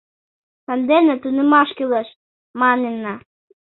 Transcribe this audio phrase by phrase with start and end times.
[0.65, 2.07] Сандене тунемаш кӱлеш,
[2.59, 3.15] манына.